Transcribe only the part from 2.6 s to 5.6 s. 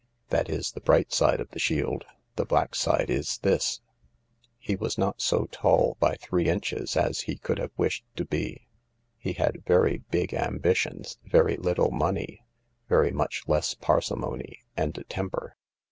side is this: he was not so